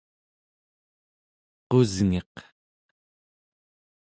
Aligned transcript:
qusngiq 1.69 2.35